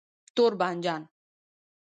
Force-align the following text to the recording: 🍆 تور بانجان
🍆 0.03 0.03
تور 0.35 0.51
بانجان 0.59 1.01